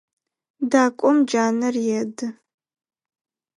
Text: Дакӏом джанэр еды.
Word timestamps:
Дакӏом 0.71 1.17
джанэр 1.27 1.75
еды. 2.01 2.25